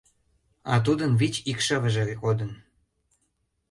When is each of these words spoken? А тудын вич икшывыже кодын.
А 0.73 0.73
тудын 0.85 1.11
вич 1.19 1.35
икшывыже 1.51 2.03
кодын. 2.21 2.51